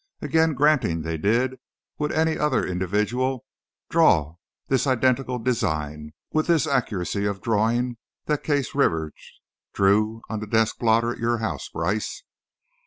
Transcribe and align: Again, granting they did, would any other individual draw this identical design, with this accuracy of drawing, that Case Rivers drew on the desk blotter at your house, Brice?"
Again, 0.19 0.55
granting 0.55 1.03
they 1.03 1.19
did, 1.19 1.59
would 1.99 2.11
any 2.11 2.35
other 2.35 2.65
individual 2.65 3.45
draw 3.87 4.37
this 4.67 4.87
identical 4.87 5.37
design, 5.37 6.13
with 6.33 6.47
this 6.47 6.65
accuracy 6.65 7.25
of 7.27 7.39
drawing, 7.39 7.97
that 8.25 8.41
Case 8.43 8.73
Rivers 8.73 9.13
drew 9.75 10.23
on 10.27 10.39
the 10.39 10.47
desk 10.47 10.79
blotter 10.79 11.11
at 11.13 11.19
your 11.19 11.37
house, 11.37 11.69
Brice?" 11.69 12.23